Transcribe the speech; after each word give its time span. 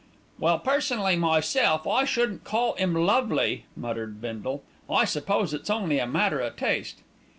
"Well, 0.39 0.57
personally 0.57 1.15
myself, 1.15 1.85
I 1.85 2.05
shouldn't 2.05 2.43
call 2.43 2.73
'im 2.79 2.95
lovely," 2.95 3.65
muttered 3.77 4.19
Bindle. 4.19 4.63
"I 4.89 5.05
s'pose 5.05 5.53
it's 5.53 5.69
only 5.69 5.99
a 5.99 6.07
matter 6.07 6.41
o' 6.41 6.49
taste." 6.49 7.03